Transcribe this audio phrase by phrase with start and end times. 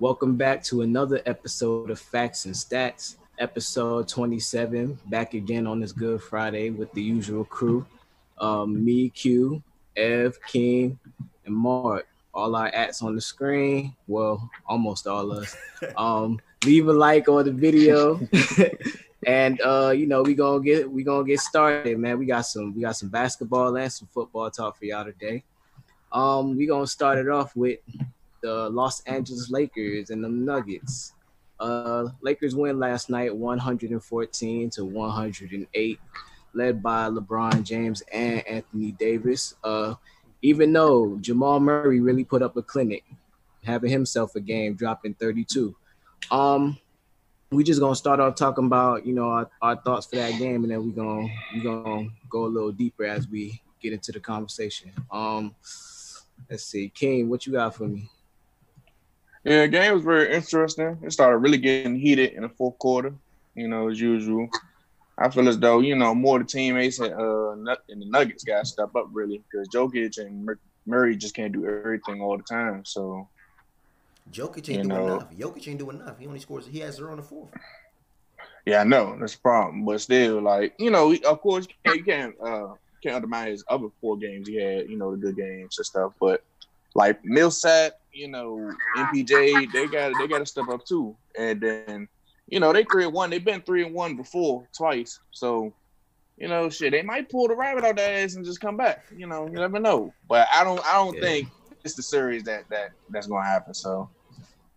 [0.00, 4.96] Welcome back to another episode of Facts and Stats, episode 27.
[5.06, 7.84] Back again on this Good Friday with the usual crew.
[8.38, 9.60] Um, me, Q,
[9.96, 11.00] Ev, King,
[11.44, 12.06] and Mark.
[12.32, 13.92] All our ats on the screen.
[14.06, 15.56] Well, almost all us.
[15.96, 18.20] Um, leave a like on the video.
[19.26, 22.20] and uh, you know, we gonna get we gonna get started, man.
[22.20, 25.42] We got some we got some basketball and some football talk for y'all today.
[26.12, 27.80] Um, we gonna start it off with
[28.40, 31.12] the Los Angeles Lakers and the Nuggets.
[31.60, 36.00] Uh, Lakers win last night, 114 to 108,
[36.54, 39.54] led by LeBron James and Anthony Davis.
[39.64, 39.94] Uh,
[40.42, 43.04] even though Jamal Murray really put up a clinic,
[43.64, 45.74] having himself a game, dropping 32.
[46.30, 46.78] Um,
[47.50, 50.64] we just gonna start off talking about you know our, our thoughts for that game,
[50.64, 54.20] and then we gonna we gonna go a little deeper as we get into the
[54.20, 54.92] conversation.
[55.10, 55.54] Um,
[56.50, 58.10] let's see, King, what you got for me?
[59.44, 60.98] Yeah, the game was very interesting.
[61.02, 63.14] It started really getting heated in the fourth quarter,
[63.54, 64.48] you know, as usual.
[65.16, 68.44] I feel as though, you know, more of the teammates and, uh, and the Nuggets
[68.44, 70.48] got to step up really because Jokic and
[70.86, 72.84] Murray just can't do everything all the time.
[72.84, 73.28] So,
[74.30, 75.16] Jokic ain't doing know.
[75.16, 75.32] enough.
[75.32, 76.18] Jokic ain't doing enough.
[76.18, 77.50] He only scores, he has zero on the fourth.
[78.66, 79.16] Yeah, I know.
[79.18, 79.84] That's the problem.
[79.84, 83.64] But still, like, you know, of course, you can't, you can't, uh, can't undermine his
[83.68, 86.12] other four games he had, you know, the good games and stuff.
[86.20, 86.42] But
[86.98, 91.16] like Millsap, you know, MPJ, they got they got to step up too.
[91.38, 92.08] And then,
[92.48, 93.30] you know, they three and one.
[93.30, 95.20] They've been three and one before twice.
[95.30, 95.72] So,
[96.36, 99.04] you know, shit, they might pull the rabbit out their ass and just come back.
[99.16, 100.12] You know, you never know.
[100.28, 101.22] But I don't I don't yeah.
[101.22, 101.48] think
[101.84, 103.72] it's the series that that that's gonna happen.
[103.72, 104.10] So.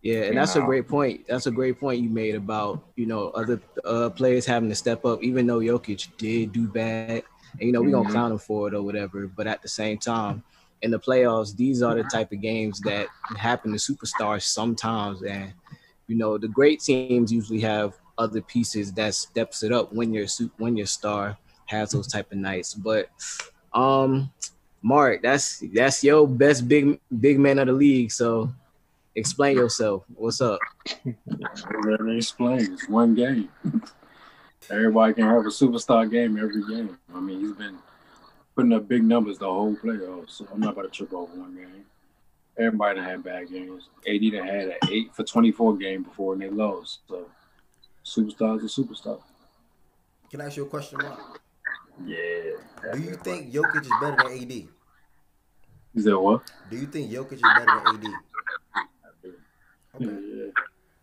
[0.03, 0.63] Yeah, and that's know.
[0.63, 1.27] a great point.
[1.27, 5.05] That's a great point you made about you know other uh, players having to step
[5.05, 7.21] up, even though Jokic did do bad,
[7.53, 8.11] and you know we gonna mm-hmm.
[8.13, 9.27] clown him for it or whatever.
[9.27, 10.43] But at the same time,
[10.81, 15.21] in the playoffs, these are the type of games that happen to superstars sometimes.
[15.23, 15.53] And
[16.07, 20.27] you know, the great teams usually have other pieces that steps it up when your
[20.57, 22.73] when your star has those type of nights.
[22.73, 23.09] But
[23.73, 24.31] um,
[24.81, 28.11] Mark, that's that's your best big big man of the league.
[28.11, 28.51] So
[29.15, 30.03] explain yourself.
[30.15, 30.59] What's up?
[31.65, 32.69] Already explained.
[32.73, 33.49] It's one game.
[34.69, 36.97] Everybody can have a superstar game every game.
[37.13, 37.77] I mean, he's been
[38.55, 40.31] putting up big numbers the whole playoffs.
[40.31, 41.85] So I'm not about to trip over one game.
[42.57, 43.89] Everybody done had bad games.
[44.07, 46.99] AD done had an eight for 24 game before and they lost.
[47.07, 47.27] So
[48.03, 49.21] superstars are superstar.
[50.29, 51.41] Can I ask you a question, Mark?
[52.05, 52.93] Yeah.
[52.93, 54.67] Do you think Jokic is better than AD?
[55.93, 56.49] Is that what?
[56.69, 58.05] Do you think Jokic is better than AD?
[59.95, 60.05] Okay.
[60.05, 60.51] Yeah.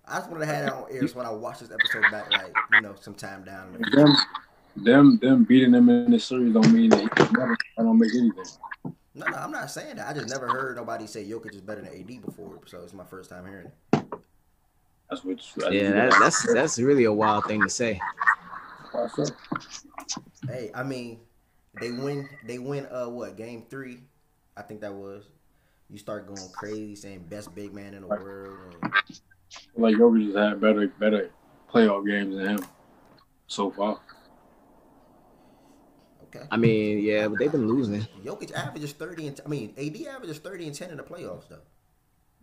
[0.06, 2.30] I just wanted to have that on air so when I watch this episode back,
[2.32, 3.76] like, you know, some time down.
[4.84, 8.14] Them, them them beating them in the series don't mean that never I don't make
[8.14, 8.44] anything.
[9.14, 10.08] No, no, I'm not saying that.
[10.08, 13.04] I just never heard nobody say Jokic is better than AD before, so it's my
[13.04, 13.72] first time hearing it.
[15.10, 15.38] That's what.
[15.72, 18.00] yeah, that, that's that's really a wild thing to say.
[20.46, 21.18] Hey, I mean,
[21.80, 22.28] they win.
[22.44, 22.86] They win.
[22.86, 24.00] Uh, what game three?
[24.56, 25.24] I think that was.
[25.90, 28.22] You start going crazy saying best big man in the right.
[28.22, 28.76] world.
[28.82, 28.92] And...
[29.76, 31.30] Like Jokic has had better better
[31.72, 32.64] playoff games than him
[33.46, 33.98] so far.
[36.28, 36.46] Okay.
[36.50, 38.06] I mean, yeah, but they've been losing.
[38.24, 41.48] Jokic averages thirty and t- I mean, AD averages thirty and ten in the playoffs
[41.48, 41.60] though.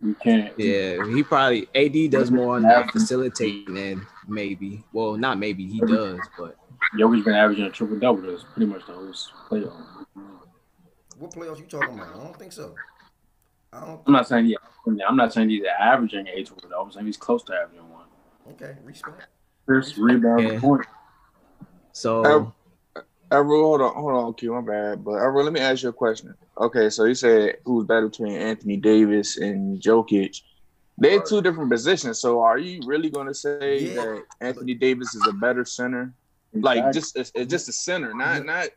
[0.02, 0.52] You can't.
[0.58, 4.84] Yeah, he probably AD does more on that facilitating than maybe.
[4.92, 6.56] Well, not maybe he does, but
[6.98, 9.12] Jokic's been averaging a triple double this pretty much the whole
[9.48, 10.06] playoff.
[11.18, 12.14] What playoffs you talking about?
[12.14, 12.74] I don't think so.
[13.72, 14.00] I don't.
[14.06, 14.56] I'm not saying yeah.
[15.08, 16.84] I'm not saying he's averaging a triple double.
[16.84, 18.06] I'm saying he's close to averaging one.
[18.50, 19.26] Okay, respect.
[19.64, 20.60] First rebound yeah.
[20.60, 20.86] point.
[21.92, 22.52] So
[23.30, 25.04] Everett, hold on, hold on, Q, my bad.
[25.04, 26.34] But Everett, let me ask you a question.
[26.58, 30.42] Okay, so you said who's better between Anthony Davis and Jokic?
[30.98, 32.20] They're two different positions.
[32.20, 33.94] So are you really going to say yeah.
[33.94, 36.12] that Anthony Davis is a better center?
[36.54, 38.68] Like just it's, it's just a center, not not.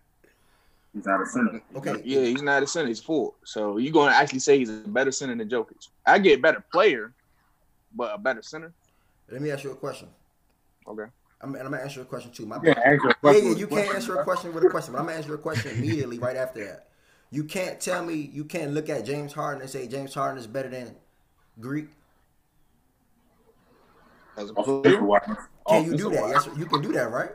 [0.93, 1.61] He's not a center.
[1.75, 2.01] Okay.
[2.03, 2.87] Yeah, he's not a center.
[2.87, 3.35] He's full.
[3.45, 5.87] So you're going to actually say he's a better center than Jokic?
[6.05, 7.13] I get better player,
[7.95, 8.73] but a better center.
[9.31, 10.09] Let me ask you a question.
[10.87, 11.05] Okay.
[11.41, 12.45] I'm, and I'm gonna answer a question too.
[12.45, 15.17] My yeah, yeah, yeah, you can't answer a question with a question, but I'm gonna
[15.17, 16.87] answer a question immediately right after that.
[17.31, 20.47] You can't tell me you can't look at James Harden and say James Harden is
[20.47, 20.95] better than
[21.59, 21.87] Greek.
[24.35, 24.99] As a player,
[25.67, 26.29] can you do that?
[26.29, 27.31] Yes, you can do that, right?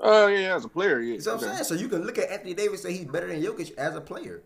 [0.00, 1.18] Oh uh, yeah, as a player, yeah.
[1.20, 3.42] So I'm saying, so you can look at Anthony Davis and say he's better than
[3.42, 4.42] Jokic as a player.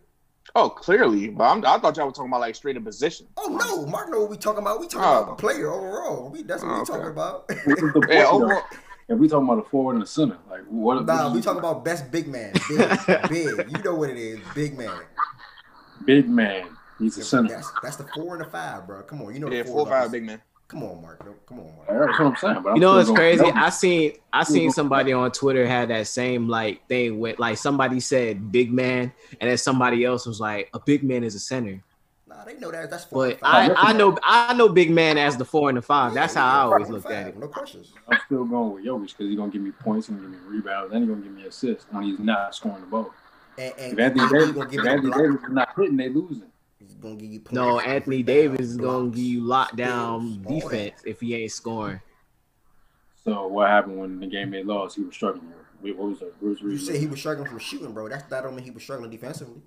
[0.55, 3.27] Oh, clearly, but I'm, i thought y'all were talking about like straight in position.
[3.37, 4.81] Oh no, Mark know what we talking about.
[4.81, 5.23] We talking oh.
[5.23, 6.31] about the player overall.
[6.31, 7.51] We, that's what oh, we talking about.
[8.09, 8.63] yeah, overall.
[9.13, 11.05] If we talking about a forward and a center, like what?
[11.05, 12.99] Nah, we talking about best big man, big,
[13.29, 13.71] big.
[13.71, 15.01] You know what it is, big man.
[16.07, 16.69] Big man.
[16.99, 17.51] He's a center.
[17.51, 19.03] That's, that's the four and the five, bro.
[19.03, 19.51] Come on, you know.
[19.51, 20.41] Yeah, four, five, big man.
[20.67, 21.19] Come on, Mark.
[21.47, 21.89] Come on, Mark.
[21.89, 22.63] That's what I'm saying.
[22.63, 23.45] But I'm You know what's crazy?
[23.45, 23.55] Jokic.
[23.55, 28.01] I seen I seen somebody on Twitter had that same like thing with like somebody
[28.01, 31.83] said big man, and then somebody else was like a big man is a center.
[32.37, 32.91] Nah, they know that.
[32.91, 33.39] That's four But.
[33.43, 36.15] I, I know I know big man as the four and the five.
[36.15, 37.39] That's how I always four looked and at it.
[37.39, 37.93] No questions.
[38.09, 40.93] I'm still going with Jokic because he's gonna give me points, and give me rebounds,
[40.93, 43.11] and he's gonna give me assists when he's not scoring the ball.
[43.59, 45.21] And, and If Anthony AD Davis, gonna give if Anthony block.
[45.21, 46.43] Davis is not hitting, they losing.
[46.79, 47.53] He's gonna give you points.
[47.53, 50.71] No, Anthony Davis is gonna give you lockdown steals, all that.
[50.71, 52.01] defense if he ain't scoring.
[53.25, 54.97] So what happened when the game they lost?
[54.97, 55.53] He was struggling.
[55.81, 56.33] What was that?
[56.41, 56.87] What was the You reason?
[56.87, 58.09] said he was struggling from shooting, bro.
[58.09, 59.61] That's that don't mean he was struggling defensively.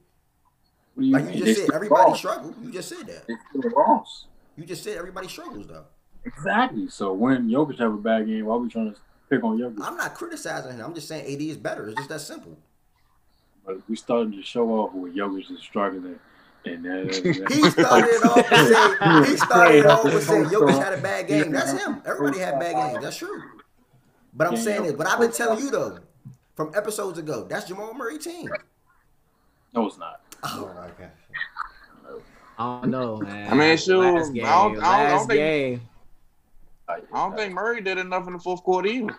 [0.97, 1.33] You Like mean?
[1.33, 2.19] you They just said, everybody lost.
[2.19, 2.55] struggled.
[2.63, 3.27] You just said that.
[3.27, 4.25] They still lost.
[4.57, 5.85] You just said everybody struggles though.
[6.23, 6.87] Exactly.
[6.89, 8.99] So when Jokic have a bad game, why are we trying to
[9.29, 9.77] pick on Jokic?
[9.81, 10.85] I'm not criticizing him.
[10.85, 11.87] I'm just saying AD is better.
[11.87, 12.57] It's just that simple.
[13.65, 16.19] But we started to show off with Jokic is struggling,
[16.65, 16.85] and
[17.23, 21.51] He started off he started off with saying Jokic had a bad game.
[21.51, 22.01] That's him.
[22.05, 23.03] Everybody had bad games.
[23.03, 23.43] That's true.
[24.33, 24.93] But I'm saying this.
[24.93, 25.99] But I've been telling you though,
[26.55, 28.49] from episodes ago, that's Jamal Murray team.
[29.73, 30.21] No, it's not.
[30.45, 31.11] Oh my god.
[32.57, 33.51] I don't know, man.
[33.51, 35.81] I mean, shoot, last I game, don't- I don't- I don't last think- game.
[36.87, 39.15] I don't think Murray did enough in the fourth quarter either.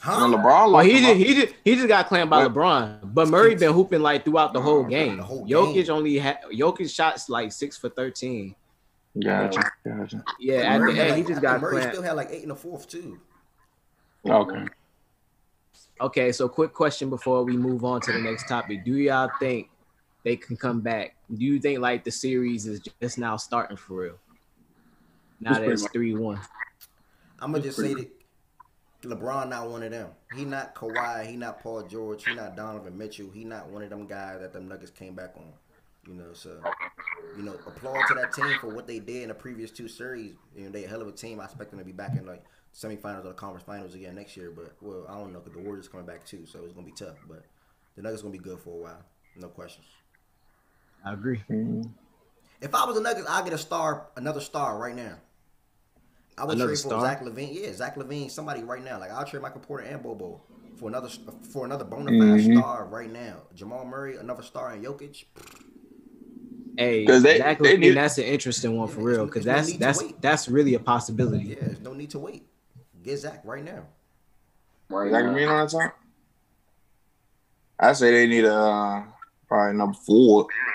[0.00, 0.28] Huh?
[0.28, 1.10] When LeBron Well, he him did.
[1.10, 1.16] up.
[1.16, 1.54] He did.
[1.64, 2.52] He just got claimed by What?
[2.54, 5.18] LeBron, but Murray been hooping like throughout the whole game.
[5.18, 5.94] The whole Jokic game.
[5.94, 8.54] only had Jokic shots like six for thirteen.
[9.22, 10.24] Gotcha, gotcha.
[10.40, 11.94] Yeah, at the Murray, end had he just got Murray clamped.
[11.94, 13.20] still had like eight in the fourth too.
[14.28, 14.64] Okay.
[16.00, 19.68] Okay, so quick question before we move on to the next topic: Do y'all think
[20.24, 21.14] they can come back?
[21.32, 24.18] Do you think like the series is just now starting for real?
[25.40, 26.40] Now It's that it's three one.
[27.38, 28.10] I'm gonna just say pretty-
[29.02, 30.10] that LeBron not one of them.
[30.34, 31.26] He not Kawhi.
[31.26, 32.24] He not Paul George.
[32.24, 33.30] He not Donovan Mitchell.
[33.30, 35.52] He not one of them guys that them Nuggets came back on.
[36.06, 36.60] You know, so
[37.36, 40.34] you know, applaud to that team for what they did in the previous two series.
[40.56, 41.40] You know, they a hell of a team.
[41.40, 42.44] I expect them to be back in like
[42.74, 44.50] semifinals or the conference finals again next year.
[44.50, 46.92] But well, I don't know because the Warriors coming back too, so it's gonna be
[46.92, 47.16] tough.
[47.28, 47.44] But
[47.96, 49.02] the Nuggets gonna be good for a while,
[49.36, 49.86] no questions.
[51.04, 51.42] I agree.
[52.60, 55.14] If I was the Nuggets, I'd get a star, another star right now.
[56.38, 57.00] I would Another trade for star?
[57.02, 57.50] Zach LaVine.
[57.52, 58.98] Yeah, Zach LaVine, somebody right now.
[58.98, 60.44] Like I'll trade Michael Porter and Bol Bol
[60.76, 61.08] for another
[61.50, 62.58] for another bona fide Mhm.
[62.58, 63.36] star right now.
[63.54, 65.24] Jamal Murray, another star, and Jokic.
[66.76, 67.68] Hey, 'Cause they- exactly.
[67.70, 70.20] they need- that's an interesting one for Yeah, real because there's no that's need that's
[70.20, 71.44] that's really a possibility.
[71.44, 72.48] Yeah, there's no need to wait.
[73.04, 73.84] Get Zach right now.
[74.88, 75.22] Right Zach.
[75.24, 75.92] LaVine on that time?
[77.78, 79.04] I say they need a uh,
[79.46, 80.74] probably number four, Yeah,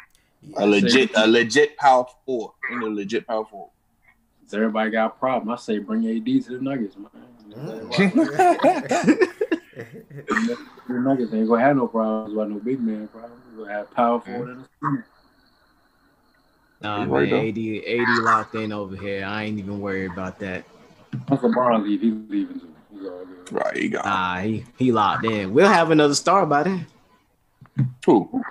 [0.56, 2.53] a legit, a legit power four.
[2.69, 3.69] They need a legit power four.
[4.47, 5.50] So everybody got a problem.
[5.53, 7.09] I say bring AD to the Nuggets, man.
[10.89, 13.41] The Nuggets ain't gonna have no problems about no big man problems.
[13.56, 15.07] We're gonna have power forward and a center.
[16.81, 17.33] Nah, man.
[17.33, 19.24] AD, AD locked in over here.
[19.25, 20.65] I ain't even worried about that.
[21.27, 22.74] Once LeBron leave, he's leaving too.
[22.91, 23.51] He's all good.
[23.51, 25.53] Right, you got Nah, he he locked in.
[25.53, 26.88] We'll have another star by then.
[28.01, 28.44] two.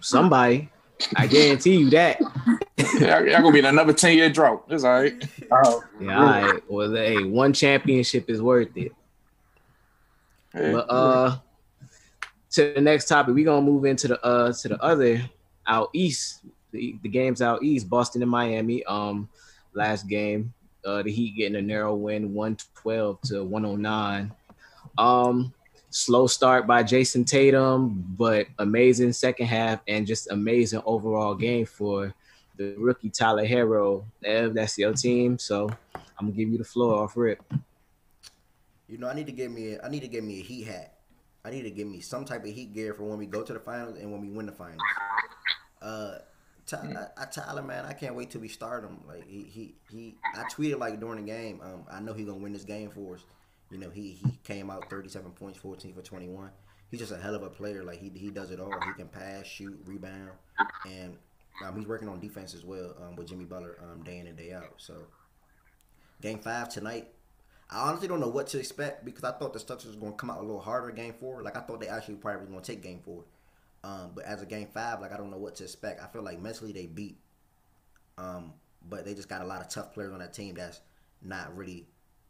[0.00, 0.70] Somebody,
[1.16, 2.20] I guarantee you that.
[3.00, 4.64] Yeah, y'all gonna be in another ten year drought.
[4.68, 5.28] It's all right.
[5.50, 6.62] Oh, Yeah, all right.
[6.68, 8.92] Well, hey, one championship is worth it.
[10.52, 11.38] Hey, But uh,
[12.52, 15.20] to the next topic, we are gonna move into the uh to the other
[15.66, 16.42] out east.
[16.70, 18.84] The, the games out east, Boston and Miami.
[18.84, 19.28] Um,
[19.74, 20.52] last game,
[20.84, 24.32] uh, the Heat getting a narrow win, one twelve to one hundred nine.
[24.96, 25.52] Um,
[25.90, 32.14] slow start by Jayson Tatum, but amazing second half and just amazing overall game for
[32.56, 34.04] the rookie Tyler Herro.
[34.24, 37.42] Ev, that's your team, so I'm gonna give you the floor off rip.
[38.88, 39.74] You know, I need to get me.
[39.74, 40.94] A, I need to get me a heat hat.
[41.44, 43.52] I need to get me some type of heat gear for when we go to
[43.52, 44.80] the finals and when we win the finals.
[45.80, 46.18] Uh,
[46.66, 48.98] Ty, I, I, Tyler, man, I can't wait till we start him.
[49.06, 50.16] Like he, he, he.
[50.34, 51.60] I tweeted like during the game.
[51.62, 53.24] Um, I know he gonna win this game for us.
[53.70, 56.50] You know, he he came out 37 points, 14 for 21.
[56.90, 57.82] He's just a hell of a player.
[57.84, 58.72] Like he he does it all.
[58.72, 60.30] He can pass, shoot, rebound,
[60.86, 61.16] and
[61.64, 64.36] um, he's working on defense as well um, with Jimmy Butler um, day in and
[64.36, 64.74] day out.
[64.78, 64.94] So,
[66.22, 67.08] game five tonight.
[67.70, 70.16] I honestly don't know what to expect because I thought the structure was going to
[70.16, 71.42] come out a little harder game four.
[71.42, 73.24] Like I thought they actually probably was going to take game four.
[73.84, 76.02] Um, but as a game five, like I don't know what to expect.
[76.02, 77.18] I feel like mentally they beat.
[78.16, 78.54] Um,
[78.88, 80.80] but they just got a lot of tough players on that team that's
[81.22, 81.86] not really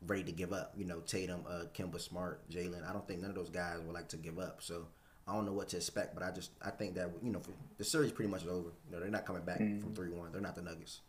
[0.07, 0.73] ready to give up.
[0.77, 2.89] You know, Tatum, uh, Kemba Smart, Jaylen.
[2.89, 4.63] I don't think none of those guys would like to give up.
[4.63, 4.87] So
[5.27, 6.15] I don't know what to expect.
[6.15, 7.43] But I just I think that you know
[7.77, 8.71] the series pretty much is over.
[8.87, 10.33] You know, they're not coming back from three one.
[10.33, 11.01] They're not the Nuggets.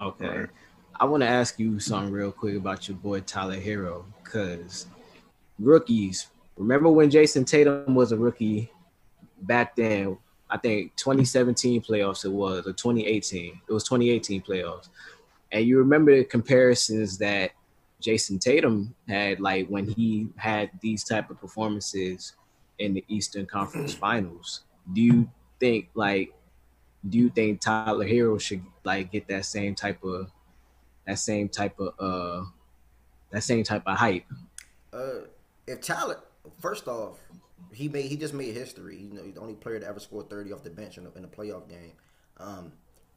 [0.00, 0.28] Okay.
[0.28, 0.48] Right.
[1.00, 4.86] I want to ask you something real quick about your boy Tyler Herro, because
[5.58, 6.28] rookies.
[6.56, 8.72] Remember when Jayson Tatum was a rookie
[9.42, 10.18] back then?
[10.50, 13.60] I think 2017 playoffs it was, or 2018.
[13.68, 14.88] It was 2018 playoffs.
[15.52, 17.52] And you remember the comparisons that
[18.00, 22.34] Jayson Tatum had, like when he had these type of performances
[22.78, 24.62] in the Eastern Conference Finals.
[24.92, 26.32] Do you think like
[27.08, 30.30] do you think Tyler Herro should like get that same type of
[31.06, 32.44] that same type of uh
[33.30, 34.24] that same type of hype?
[34.92, 35.26] Uh,
[35.66, 36.20] if Tyler,
[36.60, 37.18] first off,
[37.72, 38.96] he made he just made history.
[38.96, 41.18] You know, he's the only player to ever score thirty off the bench in a,
[41.18, 41.92] in a playoff game.
[42.38, 42.72] Um,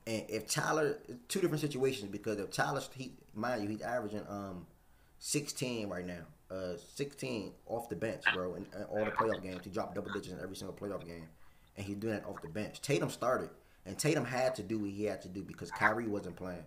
[0.08, 4.66] and if Tyler, two different situations because if Tyler, he mind you, he's averaging um
[5.20, 6.26] sixteen right now.
[6.52, 9.62] Uh, 16 off the bench, bro, in, in all the playoff games.
[9.64, 11.30] He dropped double digits in every single playoff game,
[11.78, 12.82] and he's doing that off the bench.
[12.82, 13.52] Tatum started,
[13.86, 16.66] and Tatum had to do what he had to do because Kyrie wasn't playing.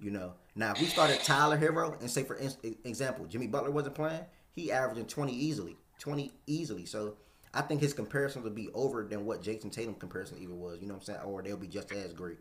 [0.00, 2.40] You know, now if we started Tyler Herro and say for
[2.84, 6.84] example Jimmy Butler wasn't playing, he averaging twenty easily, twenty easily.
[6.84, 7.14] So
[7.52, 10.80] I think his comparison will be over than what Jayson Tatum comparison even was.
[10.80, 11.20] You know what I'm saying?
[11.20, 12.38] Or they'll be just as great.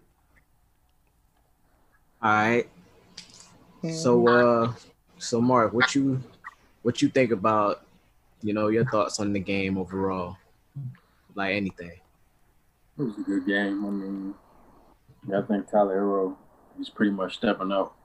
[2.22, 2.70] All right.
[3.94, 4.74] So uh,
[5.18, 6.22] so Mark, what you
[6.82, 7.86] what you think about,
[8.42, 10.38] you know, your thoughts on the game overall,
[11.36, 11.92] like anything.
[12.98, 13.86] It was a good game.
[13.86, 14.34] I mean,
[15.34, 16.36] I think Tyler Herro
[16.80, 17.96] he's pretty much stepping up.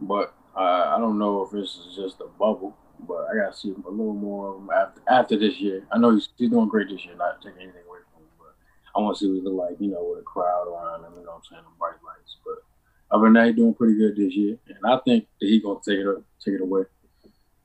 [0.00, 2.76] But uh, I don't know if this is just a bubble,
[3.08, 5.84] but I gotta see him a little more after after this year.
[5.90, 8.54] I know he's, he's doing great this year, not taking anything away from him, but
[8.94, 11.12] I want to see what he look like, you know, with a crowd around him,
[11.18, 12.36] you know what I'm saying, and bright lights.
[12.44, 12.62] But
[13.12, 15.80] other than that, he's doing pretty good this year, and I think that he's gonna
[15.86, 16.82] take it up, take it away.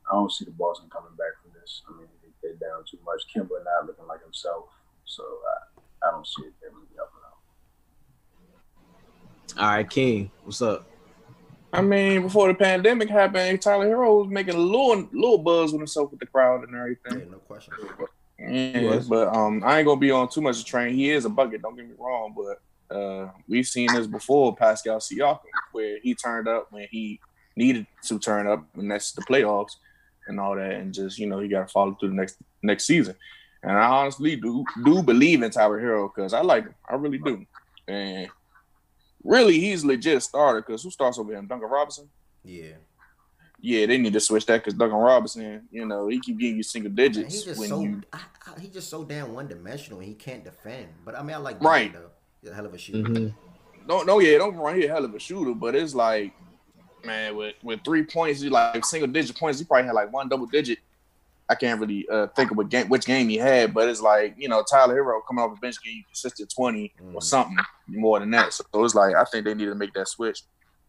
[0.09, 1.81] I don't see the Boston coming back from this.
[1.89, 2.07] I mean,
[2.43, 3.23] they're down too much.
[3.33, 4.69] Kemba not looking like himself,
[5.05, 7.11] so I, I don't see it really up
[9.57, 10.85] all right, King, what's up?
[11.73, 15.81] I mean, before the pandemic happened, Tyler Herro was making a little little buzz with
[15.81, 17.19] himself with the crowd and everything.
[17.19, 17.73] Yeah, no question.
[18.39, 20.93] Yeah, but um, I ain't gonna be on too much of train.
[20.93, 24.97] He is a bucket, don't get me wrong, but uh, we've seen this before, Pascal
[24.97, 25.39] Siakam,
[25.71, 27.19] where he turned up when he
[27.55, 29.73] needed to turn up, and that's the playoffs
[30.27, 32.85] and all that, and just you know he got to follow through the next next
[32.85, 33.15] season.
[33.63, 37.17] And I honestly do do believe in Tyler Herro because I like him, I really
[37.17, 37.45] do,
[37.87, 38.29] and
[39.23, 41.47] really he's legit starter because who starts over him?
[41.47, 42.09] Duncan Robinson.
[42.43, 42.73] Yeah.
[43.59, 46.63] Yeah, they need to switch that because Duncan Robinson, you know, he keep getting you
[46.63, 48.03] single digits he's just when so, you.
[48.13, 49.99] I, I, he's just so damn one dimensional.
[49.99, 50.89] He can't defend.
[51.03, 52.11] But I mean, I like right though.
[52.41, 53.09] He's a hell of a shooter.
[53.09, 53.87] Mm-hmm.
[53.87, 56.33] No, no, yeah, don't run here, a hell of a shooter, but it's like,
[57.05, 59.59] man, with with three points, he like single digit points.
[59.59, 60.79] He probably had like one double digit
[61.49, 64.35] I can't really uh, think of what game, which game he had, but it's like
[64.37, 67.15] you know Tyler Herro coming off the bench getting you consistent twenty mm.
[67.15, 68.53] or something more than that.
[68.53, 70.43] So it's like I think they need to make that switch,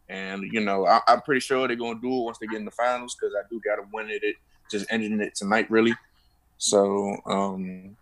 [0.08, 2.64] and you know I, am pretty sure they're gonna do it once they get in
[2.64, 4.24] the finals because I do got to win it.
[4.24, 4.34] It
[4.68, 5.94] just ending it tonight really.
[6.58, 7.96] So um,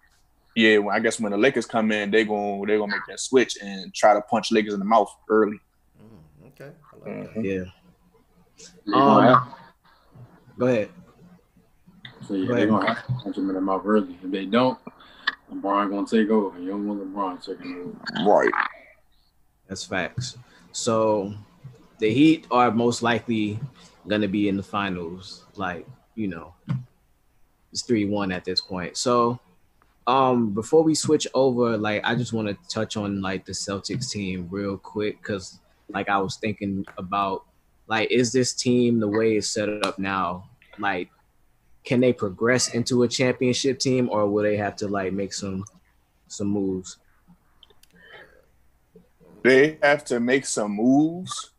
[0.57, 3.21] yeah, well, I guess when the Lakers come in, they going they gonna make that
[3.21, 5.61] switch and try to punch Lakers in the mouth early.
[6.03, 6.71] Mm, okay,
[7.07, 7.45] mm-hmm.
[7.45, 7.65] yeah.
[8.95, 9.53] Um,
[10.59, 10.89] go ahead.
[12.27, 14.17] So yeah, they're gonna have to punch him in the mouth early.
[14.25, 14.79] If they don't,
[15.53, 16.59] LeBron gonna take over.
[16.59, 18.29] You don't want LeBron taking over.
[18.29, 18.51] Right.
[19.69, 20.39] That's facts.
[20.73, 21.35] So
[21.99, 23.61] the Heat are most likely
[24.09, 25.45] gonna be in the finals.
[25.55, 26.55] Like, you know,
[27.73, 28.97] it's three one at this point.
[28.97, 29.39] So
[30.07, 34.11] um before we switch over, like I just want to touch on like the Celtics
[34.11, 35.59] team real quick because
[35.89, 37.45] like I was thinking about
[37.89, 40.49] like is this team the way it's set up now?
[40.79, 41.11] Like
[41.85, 45.65] can they progress into a championship team or will they have to like make some
[46.29, 46.99] some moves?
[49.43, 51.53] They have to make some moves.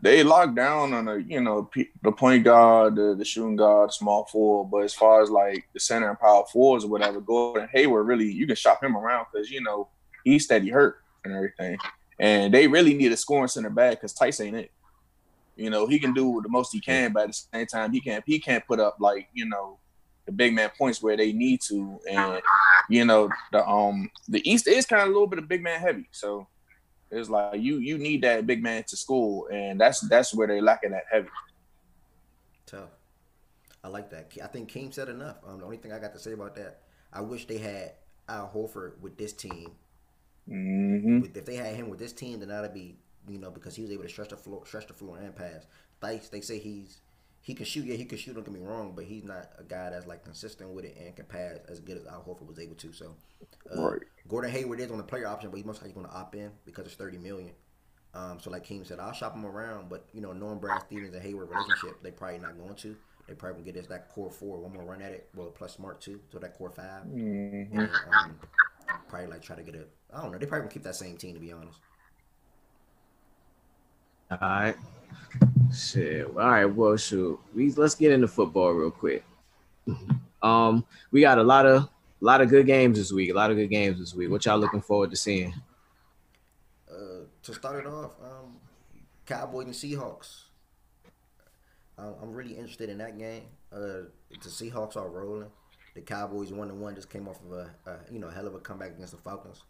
[0.00, 1.70] They lock down on a you know
[2.02, 4.70] the point guard, the, the shooting guard, small forward.
[4.70, 8.30] But as far as like the center and power forwards or whatever, Gordon Hayward really
[8.30, 9.88] you can shop him around because you know
[10.24, 11.78] he's steady hurt and everything.
[12.18, 14.70] And they really need a scoring center back because Theis ain't it.
[15.56, 18.00] You know, he can do the most he can, but at the same time, he
[18.00, 19.78] can't he can't put up like you know
[20.26, 22.42] the big man points where they need to, and
[22.90, 25.80] you know the um the East is kind of a little bit of big man
[25.80, 26.46] heavy, so
[27.10, 30.62] it's like you you need that big man to school, and that's that's where they're
[30.62, 31.28] lacking that heavy.
[32.66, 32.90] Tough.
[33.84, 34.32] I like that.
[34.42, 35.36] I think Keem said enough.
[35.46, 36.80] Um, the only thing I got to say about that,
[37.12, 37.92] I wish they had
[38.28, 39.70] Al Horford with this team.
[40.50, 41.26] Mm-hmm.
[41.34, 42.96] If they had him with this team, then that'd be
[43.28, 45.66] you know, because he was able to stretch the floor, stretch the floor and pass.
[46.00, 47.00] Theis, they say he's
[47.40, 47.86] he can shoot.
[47.86, 48.34] Yeah, he can shoot.
[48.34, 51.14] Don't get me wrong, but he's not a guy that's like consistent with it and
[51.14, 52.92] can pass as good as Al Horford was able to.
[52.92, 53.14] So,
[53.76, 54.02] uh, right.
[54.28, 56.50] Gordon Hayward is on the player option, but he's most likely going to opt in
[56.64, 57.52] because it's thirty million.
[58.14, 61.14] Um, so, like Keem said, I'll shop him around, but you know, knowing Brad Stevens
[61.14, 62.96] and Hayward relationship, they probably not going to.
[63.28, 65.74] They probably gonna get us that core four, one more run at it, well, plus
[65.74, 67.78] smart too, so that core 5 mm-hmm.
[67.78, 68.38] and, um,
[69.08, 69.84] probably like try to get a.
[70.14, 70.38] I don't know.
[70.38, 71.78] They probably gonna keep that same team to be honest.
[74.30, 74.76] All right.
[75.74, 76.26] Shit.
[76.26, 76.64] All right.
[76.64, 77.38] Well, shoot.
[77.54, 79.24] We let's get into football real quick.
[80.42, 81.88] Um, we got a lot of
[82.20, 83.30] a lot of good games this week.
[83.30, 84.30] A lot of good games this week.
[84.30, 85.54] What y'all looking forward to seeing?
[86.90, 88.56] Uh, to start it off, um,
[89.26, 90.44] Cowboys and Seahawks.
[91.98, 93.44] I'm really interested in that game.
[93.72, 95.50] Uh, the Seahawks are rolling.
[95.94, 98.54] The Cowboys one to one just came off of a, a you know hell of
[98.54, 99.62] a comeback against the Falcons.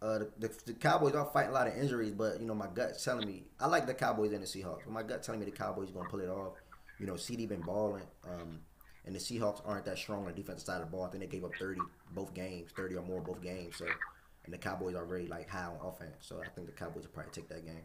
[0.00, 2.68] Uh, the, the, the, Cowboys are fighting a lot of injuries, but you know my
[2.74, 4.84] gut's telling me I like the Cowboys and the Seahawks.
[4.84, 6.54] But my gut telling me the Cowboys are gonna pull it off.
[6.98, 8.60] You know, CD been balling, um,
[9.06, 11.04] and the Seahawks aren't that strong on the defensive side of the ball.
[11.04, 11.80] I think they gave up 30
[12.14, 13.76] both games, 30 or more both games.
[13.76, 13.86] So,
[14.44, 16.16] and the Cowboys are really like high on offense.
[16.20, 17.82] So I think the Cowboys will probably take that game.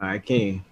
[0.00, 0.64] All right, King.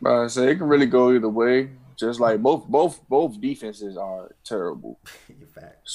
[0.00, 1.70] But I say it can really go either way.
[1.96, 4.98] Just like both both both defenses are terrible,
[5.30, 5.88] In fact,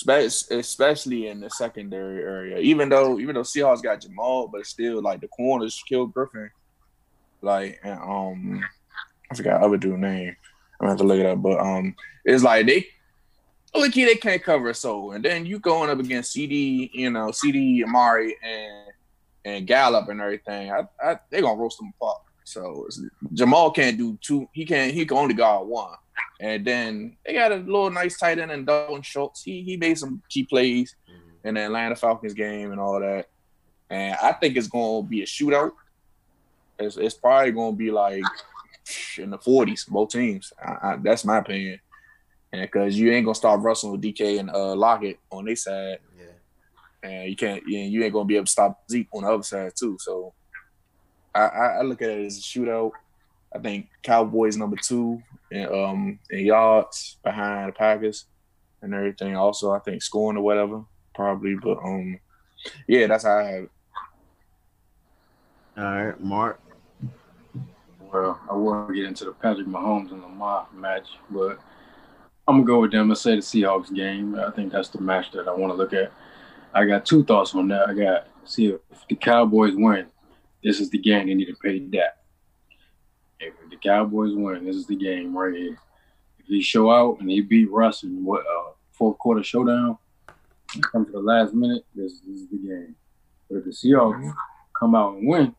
[0.52, 2.58] especially in the secondary area.
[2.58, 6.50] Even though even though Seahawks got Jamal, but still like the corners killed Griffin.
[7.44, 8.66] Like and um,
[9.32, 10.36] I forgot other dude name.
[10.82, 11.96] I'm gonna have to look it up, but um,
[12.26, 12.88] it's like they
[13.76, 17.32] look they can't cover a soul, and then you going up against CD, you know,
[17.32, 18.88] CD Amari and
[19.46, 20.72] and Gallup and everything.
[20.72, 22.22] I, I they gonna roast them apart.
[22.44, 22.88] So
[23.32, 24.50] Jamal can't do two.
[24.54, 24.92] He can't.
[24.92, 25.94] He can only guard one.
[26.40, 29.44] And then they got a little nice tight end and Dalton Schultz.
[29.44, 31.48] He he made some key plays mm-hmm.
[31.48, 33.30] in the Atlanta Falcons game and all that.
[33.92, 35.74] And I think it's gonna be a shootout.
[36.80, 38.24] It's, it's probably gonna be like
[39.18, 40.54] in the forties, both teams.
[40.64, 41.80] I, I, that's my opinion.
[42.54, 46.00] And because you ain't gonna stop Russell with DK and uh, Lockett on their side,
[46.18, 47.10] yeah.
[47.10, 49.44] and you can't, you, you ain't gonna be able to stop Zeke on the other
[49.44, 49.98] side too.
[50.00, 50.34] So
[51.34, 52.92] I, I look at it as a shootout.
[53.54, 58.26] I think Cowboys number two in, um, in yards behind the Packers
[58.82, 59.36] and everything.
[59.36, 60.84] Also, I think scoring or whatever,
[61.14, 61.56] probably.
[61.56, 62.20] But um,
[62.88, 63.72] yeah, that's how I have it.
[65.78, 66.60] All right, Mark.
[68.12, 71.60] Well, I won't get into the Patrick Mahomes and Lamar match, but
[72.48, 74.36] I'm gonna go with them and say the Seahawks game.
[74.36, 76.12] I think that's the match that I want to look at.
[76.74, 77.88] I got two thoughts on that.
[77.88, 80.08] I got see if the Cowboys win,
[80.64, 82.18] this is the game they need to pay that.
[83.40, 85.78] If the Cowboys win, this is the game right here.
[86.40, 89.98] If they show out and they beat Russ in what uh, fourth quarter showdown,
[90.92, 92.96] come to the last minute, this, this is the game.
[93.50, 94.34] But if the Seahawks
[94.78, 95.56] come out and win,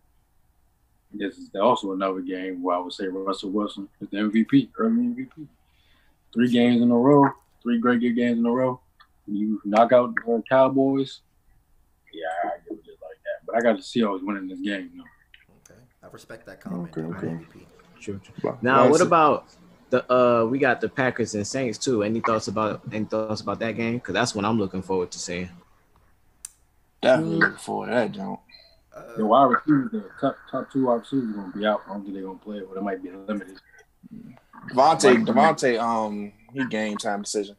[1.14, 5.02] this is also another game where I would say Russell Wilson is the MVP, early
[5.02, 5.46] MVP.
[6.32, 7.30] Three games in a row,
[7.62, 8.80] three great good games in a row.
[9.26, 11.20] You knock out the Cowboys,
[12.12, 13.46] yeah, I give it like that.
[13.46, 14.90] but I got to see the Seahawks winning this game.
[14.92, 15.04] You know?
[15.64, 16.96] Okay, I respect that comment.
[16.96, 17.38] Okay, okay.
[18.00, 18.58] True, true.
[18.62, 19.46] Now, what about
[19.90, 20.44] the uh?
[20.44, 22.02] We got the Packers and Saints too.
[22.02, 23.94] Any thoughts about any thoughts about that game?
[23.94, 25.50] Because that's what I'm looking forward to seeing.
[27.00, 28.38] Definitely looking forward to that, John.
[28.94, 31.82] Uh, the wide receivers, the top, top two wide receivers are gonna be out.
[31.86, 33.58] I don't think they're gonna play, but it might be limited.
[34.70, 37.56] Davante, Davante, um, he game time decision.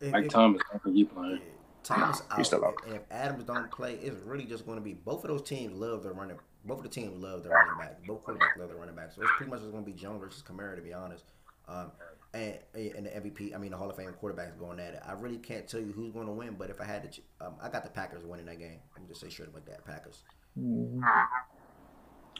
[0.00, 1.40] Mike Thomas, I think he playing.
[1.82, 2.38] Thomas out.
[2.38, 2.74] He's still out.
[2.86, 5.72] And if Adams don't play, it's really just going to be both of those teams
[5.72, 6.36] love their running.
[6.64, 8.04] Both of the teams love their running back.
[8.06, 9.12] Both quarterbacks love their running back.
[9.12, 11.24] So it's pretty much just going to be Jones versus Kamara, to be honest.
[11.68, 11.90] Um,
[12.34, 15.02] and and the MVP, I mean the Hall of Fame quarterbacks going at it.
[15.06, 17.54] I really can't tell you who's going to win, but if I had to, um,
[17.62, 18.78] I got the Packers winning that game.
[18.96, 20.22] I'm just say straight like that, Packers.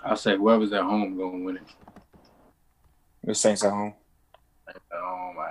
[0.04, 1.62] I'll say whoever's at home going to win it.
[3.24, 3.94] The Saints at home.
[4.92, 5.46] Oh my.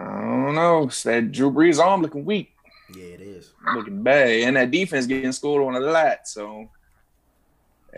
[0.00, 0.90] I don't know.
[1.04, 2.54] That Drew Brees arm looking weak.
[2.94, 6.26] Yeah, it is looking bad, and that defense getting scored on a lot.
[6.26, 6.70] So,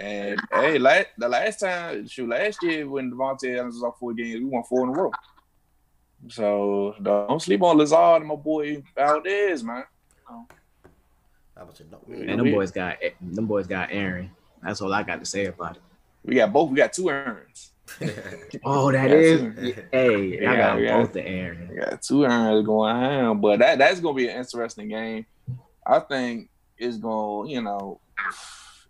[0.01, 4.15] and hey, last, the last time, shoot, last year when Davante Adams was off four
[4.15, 5.13] games, we won four in a row.
[6.29, 9.85] So don't sleep on Lazard and my boy Valdez, man.
[12.09, 14.31] And them boys got them boys got Aaron.
[14.63, 15.83] That's all I got to say about it.
[16.25, 16.71] We got both.
[16.71, 17.73] We got two Aarons.
[18.65, 19.75] oh, that is.
[19.91, 21.01] Hey, yeah, I got yeah.
[21.01, 21.77] both the Aaron.
[21.77, 25.27] got two Aarons going on, but that that's gonna be an interesting game.
[25.87, 28.01] I think it's gonna, you know,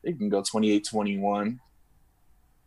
[0.02, 1.58] it can go 28-21,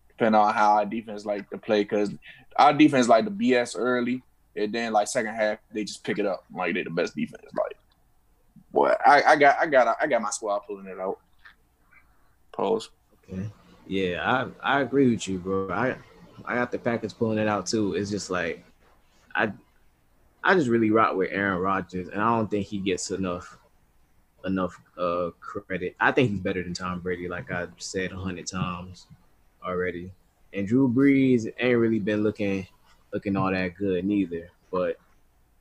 [0.09, 1.83] depending on how our defense like to play.
[1.83, 2.13] Because
[2.57, 4.21] our defense like the BS early,
[4.55, 7.43] and then like second half they just pick it up like they're the best defense.
[7.57, 7.77] Like,
[8.71, 11.19] boy, I, I got I got I got my squad pulling it out.
[12.51, 12.89] Pose.
[13.31, 13.49] Okay.
[13.87, 15.69] Yeah, I I agree with you, bro.
[15.71, 15.95] I
[16.45, 17.95] I got the Packers pulling it out too.
[17.95, 18.63] It's just like
[19.35, 19.51] I
[20.43, 23.57] I just really rock with Aaron Rodgers, and I don't think he gets enough
[24.45, 25.95] enough uh credit.
[25.99, 29.07] I think he's better than Tom Brady, like I said a hundred times
[29.65, 30.11] already.
[30.53, 32.67] And Drew Brees ain't really been looking
[33.13, 34.49] looking all that good neither.
[34.71, 34.97] But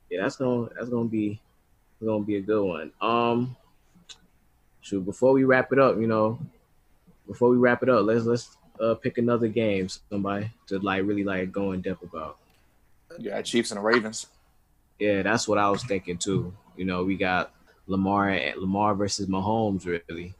[0.09, 1.39] yeah, that's gonna that's gonna be
[2.03, 2.91] gonna be a good one.
[3.01, 3.55] Um
[4.81, 6.39] shoot, before we wrap it up, you know,
[7.25, 11.23] before we wrap it up, let's let's uh, pick another game, somebody to like really
[11.23, 12.37] like go in depth about.
[13.17, 14.27] Yeah, Chiefs and the Ravens.
[14.99, 16.53] Yeah, that's what I was thinking too.
[16.75, 17.53] You know, we got
[17.87, 20.33] Lamar Lamar versus Mahomes, really.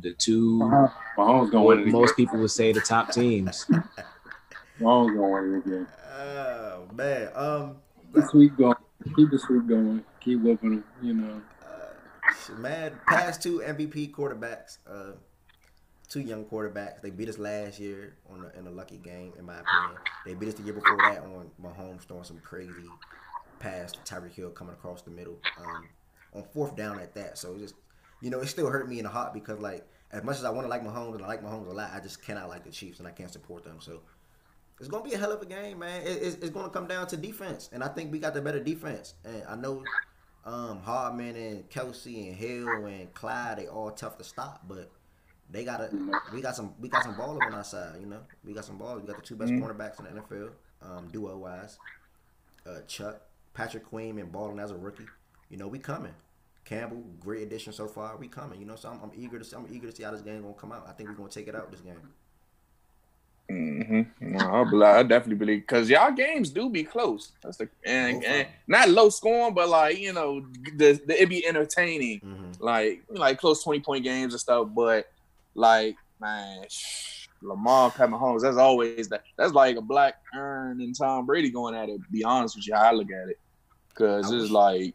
[0.00, 0.58] The two
[1.18, 2.16] Mahomes gonna win most again.
[2.26, 3.66] people would say the top teams.
[4.80, 5.86] Mahomes gonna win it again.
[6.18, 7.28] Oh man.
[7.34, 7.76] Um
[8.12, 8.76] The sweep going.
[9.16, 10.04] Keep the sweep going.
[10.20, 10.84] Keep whooping them.
[11.02, 11.42] You know.
[11.62, 15.12] uh, man, past two MVP quarterbacks, uh
[16.08, 17.02] two young quarterbacks.
[17.02, 19.98] They beat us last year on a, in a lucky game, in my opinion.
[20.24, 22.88] They beat us the year before that on Mahomes throwing some crazy
[23.58, 25.38] pass to Tyreek Hill coming across the middle.
[25.58, 25.88] Um,
[26.34, 27.38] on fourth down at that.
[27.38, 27.74] So it just
[28.20, 30.50] you know, it still hurt me in the heart because like as much as I
[30.50, 32.70] want to like Mahomes and I like Mahomes a lot, I just cannot like the
[32.70, 33.78] Chiefs and I can't support them.
[33.80, 34.00] So
[34.78, 36.02] it's gonna be a hell of a game, man.
[36.02, 38.62] It, it's, it's gonna come down to defense, and I think we got the better
[38.62, 39.14] defense.
[39.24, 39.82] And I know
[40.44, 44.90] um, Hardman and Kelce and Hill and Clyde, they all tough to stop, but
[45.50, 46.74] they got to We got some.
[46.80, 47.96] We got some ballers on our side.
[48.00, 49.00] You know, we got some ballers.
[49.02, 49.60] We got the two best Mhm.
[49.62, 50.50] cornerbacks in the NFL,
[50.82, 51.78] um, duo wise.
[52.66, 53.20] Uh, Chuck,
[53.54, 55.06] Patrick Queen, and balling as a rookie.
[55.52, 56.14] You know, we coming.
[56.64, 58.16] Campbell, great addition so far.
[58.16, 58.58] We coming.
[58.58, 59.44] You know, so I'm, I'm eager to.
[59.44, 60.86] See, I'm eager to see how this game gonna come out.
[60.88, 62.00] I think we're gonna take it out this game.
[63.50, 64.36] Mm-hmm.
[64.38, 67.32] I, believe, I definitely believe because y'all games do be close.
[67.42, 71.46] That's the and, and not low scoring, but like you know, the, the it be
[71.46, 72.20] entertaining.
[72.20, 72.64] Mm-hmm.
[72.64, 74.68] Like like close twenty point games and stuff.
[74.74, 75.12] But
[75.54, 79.24] like man, sh- Lamar, Pat Mahomes, that's always that.
[79.36, 82.00] That's like a Black Aaron and Tom Brady going at it.
[82.10, 83.38] Be honest with you, how I look at it,
[83.90, 84.94] because it's like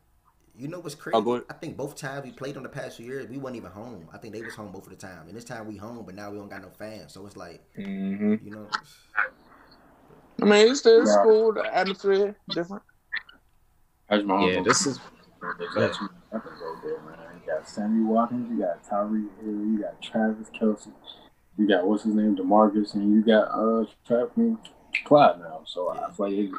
[0.57, 1.15] You know what's crazy?
[1.15, 1.43] Oh, go.
[1.49, 4.07] I think both times we played on the past few years, we wasn't even home.
[4.11, 5.27] I think they was home both of the time.
[5.27, 7.13] And this time we home, but now we don't got no fans.
[7.13, 8.43] So it's like, mhm.
[8.43, 8.67] you know,
[10.41, 11.21] I mean, it's still Yeah.
[11.21, 11.53] cool.
[11.53, 12.81] The atmosphere different.
[14.09, 14.99] Patrick Mahomes Yeah, gonna- this is
[15.59, 17.41] There's got two weapons right there, man.
[17.41, 20.91] You got Sammy Watkins, you got Tyreek Hill, you got Travis Kelce,
[21.57, 24.57] you got what's his name, Demarcus, and you got uh Travis
[25.05, 25.61] Clyde now.
[25.65, 26.51] So I feel like they,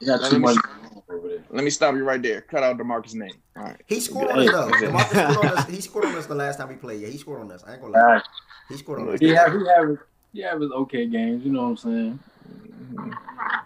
[0.00, 0.60] they got Let too me much see.
[0.62, 1.44] going on over there.
[1.50, 2.40] Let me stop you right there.
[2.42, 3.30] Cut out Demarcus' name.
[3.56, 3.80] All right.
[3.86, 4.68] he scored on us though.
[4.86, 5.68] DeMarcus scored on us.
[5.68, 7.00] He scored on us the last time we played.
[7.00, 7.64] Yeah, he scored on us.
[7.66, 8.00] I ain't gonna lie.
[8.00, 8.22] Alright.
[8.68, 9.20] He scored on us.
[9.20, 9.98] He have he have his,
[10.32, 12.18] he have his okay games, you know what I'm saying?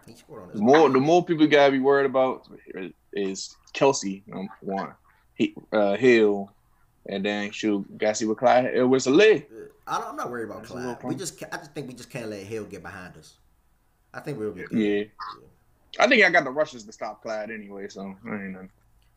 [0.07, 0.57] He scored on us.
[0.57, 2.49] The more the more people gotta be worried about
[3.13, 4.93] is Kelce number one,
[5.35, 6.51] he, uh, Hill,
[7.07, 9.47] and then shoot, gotta see what Clyde it was a leg.
[9.87, 11.03] I don't, I'm not worried about That's Clyde.
[11.03, 13.35] We just, I just think we just can't let Hill get behind us.
[14.13, 14.79] I think we'll be good.
[14.79, 15.05] Yeah,
[15.99, 18.71] I think I got the rushes to stop Clyde anyway, so I ain't nothing.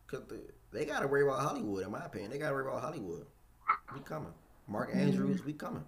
[0.08, 0.40] Cause the,
[0.72, 2.32] they gotta worry about Hollywood, in my opinion.
[2.32, 3.26] They gotta worry about Hollywood.
[3.94, 4.34] We coming.
[4.68, 5.84] Mark Andrews, we coming.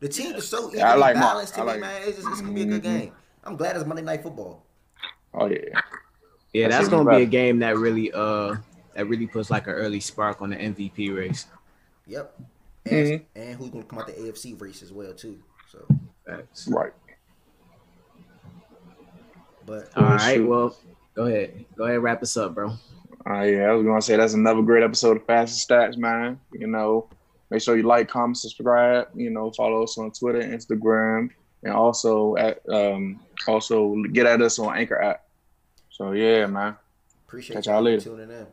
[0.00, 1.32] The team is so evenly Yeah, I like Mark.
[1.32, 2.02] balanced to I me, like- man.
[2.06, 2.98] It's, just, it's gonna be a good Mhm.
[3.00, 3.12] game.
[3.44, 4.64] I'm glad it's Monday Night Football.
[5.34, 5.58] Oh yeah,
[6.52, 8.56] yeah, That's that's gonna be a game that really uh
[8.94, 11.46] that really puts like an early spark on the MVP race.
[12.06, 12.40] Yep.
[12.86, 13.24] And, Mhm.
[13.36, 15.40] and who's gonna come out the AFC race as well too.
[15.70, 15.86] So,
[16.26, 16.66] Facts.
[16.68, 16.92] right.
[19.66, 20.46] But All Oh, right, shoot.
[20.48, 20.76] well,
[21.14, 22.70] go ahead, go ahead, wrap us up, bro.
[23.28, 26.40] Uh, yeah, I was gonna say that's another great episode of Facts and Stats, man.
[26.52, 27.08] You know,
[27.50, 29.08] make sure you like, comment, subscribe.
[29.14, 31.28] You know, follow us on Twitter, Instagram,
[31.62, 35.24] and also at um also get at us on Anchor app.
[35.90, 36.76] So yeah, man.
[37.28, 38.00] appreciate Catch y'all y'all later.
[38.00, 38.46] tuning in.